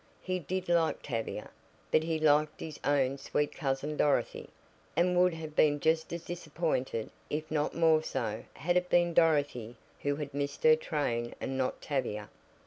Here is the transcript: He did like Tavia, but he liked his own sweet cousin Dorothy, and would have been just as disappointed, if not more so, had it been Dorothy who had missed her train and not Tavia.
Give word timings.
He 0.23 0.39
did 0.39 0.67
like 0.67 1.03
Tavia, 1.03 1.51
but 1.91 2.01
he 2.01 2.17
liked 2.17 2.59
his 2.59 2.79
own 2.83 3.19
sweet 3.19 3.51
cousin 3.53 3.97
Dorothy, 3.97 4.49
and 4.95 5.15
would 5.15 5.35
have 5.35 5.55
been 5.55 5.79
just 5.79 6.11
as 6.11 6.23
disappointed, 6.23 7.11
if 7.29 7.51
not 7.51 7.75
more 7.75 8.01
so, 8.01 8.43
had 8.55 8.77
it 8.77 8.89
been 8.89 9.13
Dorothy 9.13 9.75
who 10.01 10.15
had 10.15 10.33
missed 10.33 10.63
her 10.63 10.75
train 10.75 11.35
and 11.39 11.55
not 11.55 11.83
Tavia. 11.83 12.29